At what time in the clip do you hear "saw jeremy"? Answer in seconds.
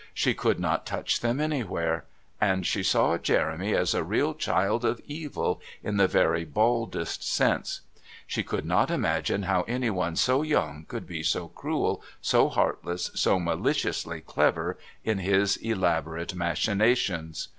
2.81-3.75